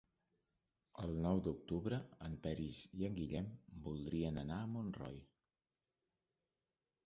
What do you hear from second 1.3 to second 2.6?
d'octubre en